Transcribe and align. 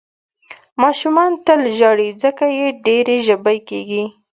ماشومان 0.81 1.31
تل 1.45 1.61
ژاړي، 1.77 2.09
ځکه 2.23 2.45
یې 2.57 2.67
ډېر 2.85 3.05
ژبۍ 3.27 3.59
کېږي. 3.69 4.03